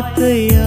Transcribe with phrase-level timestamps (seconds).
[0.02, 0.59] ہے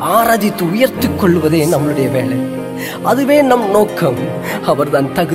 [0.00, 0.50] آراتی
[1.20, 1.48] کلو
[1.66, 4.04] نو نم نوک
[5.14, 5.34] تک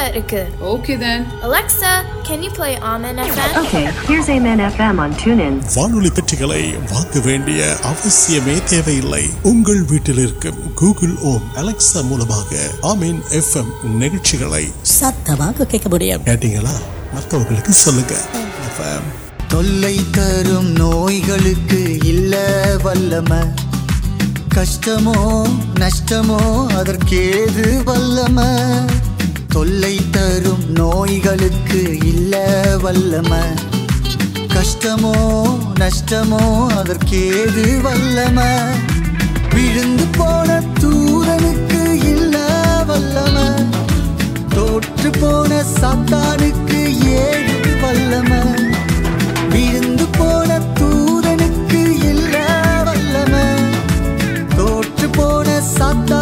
[0.09, 0.41] iருக்கு.
[0.73, 1.19] Okay then.
[1.47, 1.91] Alexa,
[2.27, 3.51] can you play Amen FM?
[3.61, 5.55] Okay, here's Amen FM on TuneIn.
[5.75, 6.73] வானொலி பெட்டிகளை
[6.91, 9.29] வாங்க வேண்டிய அவசியமே தேவையில்லை.
[9.41, 12.55] உங்கள் வீட்டில் இருக்கும் Google Home Alexa மூலமாக
[12.81, 13.67] ஆமீன் FM
[13.83, 14.71] நிகழ்ச்சிகளை
[14.81, 16.23] சத்தமாக கேட்க முடியும்.
[16.25, 16.75] கேட்டீங்களா?
[17.13, 18.13] மற்றவர்களுக்கு சொல்லுங்க.
[18.77, 19.03] FM
[19.47, 22.35] தொல்லை தரும் நோய்களுக்கு இல்ல
[22.83, 23.53] வல்லம
[24.55, 25.19] கஷ்டமோ
[25.73, 26.39] நஷ்டமோ
[26.79, 28.39] அதற்கேது வல்லம
[29.55, 31.05] نو
[34.49, 35.07] کشم
[35.79, 36.13] نش
[40.15, 40.83] ووٹ
[45.79, 46.13] سات
[55.17, 56.20] ووٹ سات